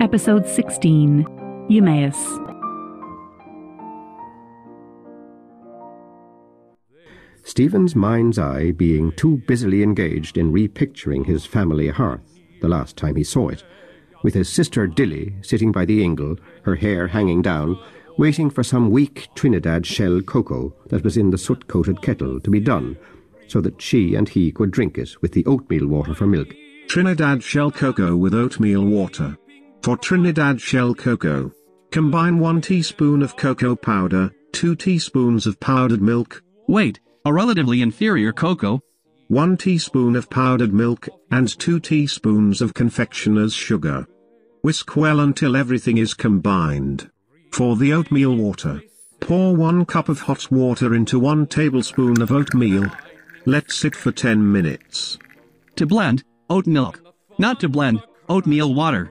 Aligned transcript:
Episode 0.00 0.48
16 0.48 1.26
Eumaeus. 1.68 2.16
Stephen's 7.44 7.94
mind's 7.94 8.38
eye 8.38 8.70
being 8.70 9.12
too 9.12 9.42
busily 9.46 9.82
engaged 9.82 10.38
in 10.38 10.50
repicturing 10.50 11.24
his 11.24 11.44
family 11.44 11.88
hearth 11.88 12.40
the 12.62 12.68
last 12.68 12.96
time 12.96 13.14
he 13.14 13.22
saw 13.22 13.50
it, 13.50 13.62
with 14.22 14.32
his 14.32 14.48
sister 14.48 14.86
Dilly 14.86 15.34
sitting 15.42 15.70
by 15.70 15.84
the 15.84 16.02
ingle, 16.02 16.38
her 16.62 16.76
hair 16.76 17.06
hanging 17.06 17.42
down, 17.42 17.78
waiting 18.16 18.48
for 18.48 18.62
some 18.62 18.90
weak 18.90 19.28
Trinidad 19.34 19.84
shell 19.84 20.22
cocoa 20.22 20.74
that 20.86 21.04
was 21.04 21.18
in 21.18 21.28
the 21.28 21.36
soot-coated 21.36 22.00
kettle 22.00 22.40
to 22.40 22.50
be 22.50 22.60
done, 22.60 22.96
so 23.48 23.60
that 23.60 23.82
she 23.82 24.14
and 24.14 24.30
he 24.30 24.50
could 24.50 24.70
drink 24.70 24.96
it 24.96 25.20
with 25.20 25.32
the 25.32 25.44
oatmeal 25.44 25.86
water 25.86 26.14
for 26.14 26.26
milk. 26.26 26.54
Trinidad 26.88 27.42
shell 27.42 27.70
cocoa 27.70 28.16
with 28.16 28.32
oatmeal 28.32 28.86
water. 28.86 29.36
For 29.82 29.96
Trinidad 29.96 30.60
shell 30.60 30.94
cocoa, 30.94 31.52
combine 31.90 32.38
1 32.38 32.60
teaspoon 32.60 33.22
of 33.22 33.36
cocoa 33.36 33.74
powder, 33.74 34.30
2 34.52 34.76
teaspoons 34.76 35.46
of 35.46 35.58
powdered 35.58 36.02
milk, 36.02 36.42
Wait, 36.68 37.00
a 37.24 37.32
relatively 37.32 37.80
inferior 37.80 38.32
cocoa? 38.32 38.82
1 39.28 39.56
teaspoon 39.56 40.16
of 40.16 40.28
powdered 40.28 40.74
milk, 40.74 41.08
and 41.30 41.58
2 41.58 41.80
teaspoons 41.80 42.60
of 42.60 42.74
confectioner's 42.74 43.54
sugar. 43.54 44.06
Whisk 44.62 44.96
well 44.96 45.20
until 45.20 45.56
everything 45.56 45.96
is 45.96 46.12
combined. 46.12 47.10
For 47.50 47.74
the 47.74 47.94
oatmeal 47.94 48.36
water, 48.36 48.82
pour 49.20 49.56
1 49.56 49.86
cup 49.86 50.10
of 50.10 50.20
hot 50.20 50.50
water 50.50 50.94
into 50.94 51.18
1 51.18 51.46
tablespoon 51.46 52.20
of 52.20 52.30
oatmeal. 52.30 52.90
Let 53.46 53.72
sit 53.72 53.96
for 53.96 54.12
10 54.12 54.52
minutes. 54.52 55.18
To 55.76 55.86
blend, 55.86 56.22
oat 56.50 56.66
milk. 56.66 57.00
Not 57.38 57.60
to 57.60 57.68
blend, 57.70 58.02
oatmeal 58.28 58.74
water. 58.74 59.10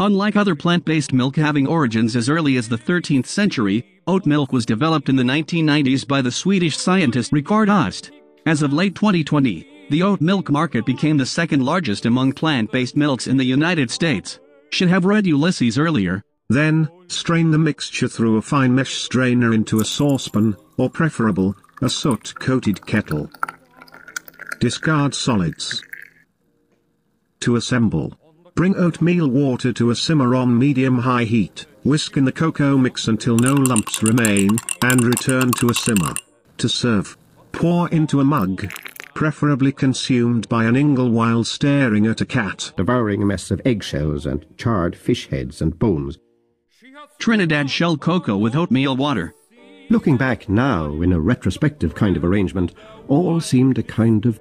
Unlike 0.00 0.36
other 0.36 0.56
plant-based 0.56 1.12
milk 1.12 1.36
having 1.36 1.68
origins 1.68 2.16
as 2.16 2.28
early 2.28 2.56
as 2.56 2.68
the 2.68 2.76
13th 2.76 3.26
century, 3.26 4.00
oat 4.08 4.26
milk 4.26 4.52
was 4.52 4.66
developed 4.66 5.08
in 5.08 5.14
the 5.14 5.22
1990s 5.22 6.06
by 6.06 6.20
the 6.20 6.32
Swedish 6.32 6.76
scientist 6.76 7.32
Rickard 7.32 7.68
Ost. 7.68 8.10
As 8.44 8.62
of 8.62 8.72
late 8.72 8.96
2020, 8.96 9.86
the 9.90 10.02
oat 10.02 10.20
milk 10.20 10.50
market 10.50 10.84
became 10.84 11.16
the 11.16 11.24
second 11.24 11.64
largest 11.64 12.06
among 12.06 12.32
plant-based 12.32 12.96
milks 12.96 13.28
in 13.28 13.36
the 13.36 13.44
United 13.44 13.88
States. 13.88 14.40
Should 14.70 14.88
have 14.88 15.04
read 15.04 15.26
Ulysses 15.26 15.78
earlier. 15.78 16.24
Then, 16.48 16.88
strain 17.06 17.52
the 17.52 17.58
mixture 17.58 18.08
through 18.08 18.36
a 18.36 18.42
fine 18.42 18.74
mesh 18.74 18.94
strainer 18.94 19.54
into 19.54 19.80
a 19.80 19.84
saucepan, 19.84 20.56
or 20.76 20.90
preferable, 20.90 21.54
a 21.82 21.88
soot-coated 21.88 22.84
kettle. 22.84 23.30
Discard 24.58 25.14
solids. 25.14 25.82
To 27.40 27.56
assemble. 27.56 28.18
Bring 28.54 28.76
oatmeal 28.76 29.26
water 29.28 29.72
to 29.72 29.90
a 29.90 29.96
simmer 29.96 30.36
on 30.36 30.56
medium-high 30.56 31.24
heat, 31.24 31.66
whisk 31.82 32.16
in 32.16 32.24
the 32.24 32.30
cocoa 32.30 32.78
mix 32.78 33.08
until 33.08 33.36
no 33.36 33.52
lumps 33.52 34.00
remain, 34.00 34.50
and 34.80 35.02
return 35.02 35.50
to 35.54 35.70
a 35.70 35.74
simmer. 35.74 36.14
To 36.58 36.68
serve. 36.68 37.16
Pour 37.50 37.88
into 37.88 38.20
a 38.20 38.24
mug. 38.24 38.72
Preferably 39.12 39.72
consumed 39.72 40.48
by 40.48 40.66
an 40.66 40.76
ingle 40.76 41.10
while 41.10 41.42
staring 41.42 42.06
at 42.06 42.20
a 42.20 42.24
cat. 42.24 42.72
devouring 42.76 43.22
a 43.22 43.26
mess 43.26 43.50
of 43.50 43.60
eggshells 43.64 44.24
and 44.24 44.46
charred 44.56 44.94
fish 44.94 45.28
heads 45.30 45.60
and 45.60 45.76
bones. 45.76 46.18
Trinidad 47.18 47.70
shell 47.70 47.96
cocoa 47.96 48.36
with 48.36 48.54
oatmeal 48.54 48.96
water. 48.96 49.34
Looking 49.90 50.16
back 50.16 50.48
now 50.48 51.02
in 51.02 51.12
a 51.12 51.18
retrospective 51.18 51.96
kind 51.96 52.16
of 52.16 52.24
arrangement, 52.24 52.72
all 53.08 53.40
seemed 53.40 53.78
a 53.78 53.82
kind 53.82 54.24
of 54.26 54.38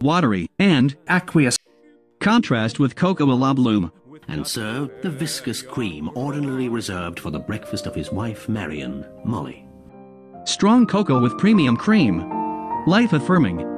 Watery, 0.00 0.48
and 0.60 0.94
aqueous, 1.08 1.57
contrast 2.20 2.78
with 2.78 2.96
cocoa 2.96 3.30
a 3.30 3.34
la 3.34 3.52
bloom. 3.54 3.92
and 4.28 4.46
so 4.46 4.90
the 5.02 5.10
viscous 5.10 5.62
cream 5.62 6.10
ordinarily 6.16 6.68
reserved 6.68 7.20
for 7.20 7.30
the 7.30 7.38
breakfast 7.38 7.86
of 7.86 7.94
his 7.94 8.10
wife 8.12 8.48
Marion, 8.48 9.06
Molly. 9.24 9.64
Strong 10.44 10.86
cocoa 10.86 11.20
with 11.20 11.38
premium 11.38 11.76
cream. 11.76 12.28
Life 12.86 13.12
affirming. 13.12 13.77